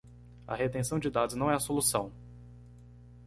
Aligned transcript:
A 0.47 0.55
retenção 0.55 0.97
de 0.97 1.11
dados 1.11 1.35
não 1.35 1.51
é 1.51 1.53
a 1.53 1.59
solução! 1.59 2.11